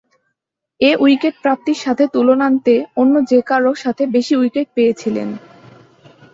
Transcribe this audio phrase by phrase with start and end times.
[0.81, 5.29] এ wicket প্রাপ্তির সাথে তুলনান্তে অন্য যে-কারোর সাথে বেশি উইকেট পেয়েছিলেন।